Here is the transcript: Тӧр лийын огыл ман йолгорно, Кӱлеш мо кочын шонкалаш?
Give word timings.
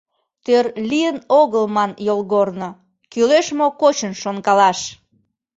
Тӧр 0.45 0.65
лийын 0.89 1.17
огыл 1.41 1.65
ман 1.75 1.91
йолгорно, 2.07 2.69
Кӱлеш 3.11 3.47
мо 3.57 3.67
кочын 3.81 4.13
шонкалаш? 4.21 4.79